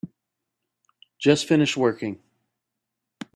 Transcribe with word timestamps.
Just 1.19 1.43
finished 1.47 1.77
working. 1.77 2.23